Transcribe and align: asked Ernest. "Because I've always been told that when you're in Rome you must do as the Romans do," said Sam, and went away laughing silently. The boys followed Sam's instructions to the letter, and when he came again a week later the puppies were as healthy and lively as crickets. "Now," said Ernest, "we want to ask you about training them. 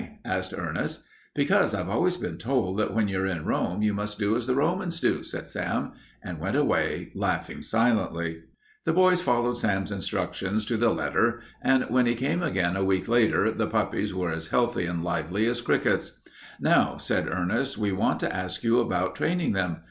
asked 0.25 0.51
Ernest. 0.57 1.03
"Because 1.35 1.75
I've 1.75 1.87
always 1.87 2.17
been 2.17 2.39
told 2.39 2.79
that 2.79 2.91
when 2.91 3.07
you're 3.07 3.27
in 3.27 3.45
Rome 3.45 3.83
you 3.83 3.93
must 3.93 4.17
do 4.17 4.35
as 4.35 4.47
the 4.47 4.55
Romans 4.55 4.99
do," 4.99 5.21
said 5.21 5.47
Sam, 5.47 5.91
and 6.23 6.39
went 6.39 6.57
away 6.57 7.11
laughing 7.13 7.61
silently. 7.61 8.41
The 8.83 8.93
boys 8.93 9.21
followed 9.21 9.57
Sam's 9.57 9.91
instructions 9.91 10.65
to 10.65 10.75
the 10.75 10.89
letter, 10.89 11.41
and 11.61 11.83
when 11.91 12.07
he 12.07 12.15
came 12.15 12.41
again 12.41 12.75
a 12.75 12.83
week 12.83 13.07
later 13.07 13.51
the 13.51 13.67
puppies 13.67 14.11
were 14.11 14.31
as 14.31 14.47
healthy 14.47 14.87
and 14.87 15.03
lively 15.03 15.45
as 15.45 15.61
crickets. 15.61 16.19
"Now," 16.59 16.97
said 16.97 17.27
Ernest, 17.29 17.77
"we 17.77 17.91
want 17.91 18.19
to 18.21 18.35
ask 18.35 18.63
you 18.63 18.79
about 18.79 19.13
training 19.13 19.51
them. 19.51 19.77